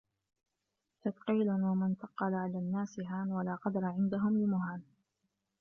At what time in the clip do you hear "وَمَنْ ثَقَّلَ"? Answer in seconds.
1.51-2.33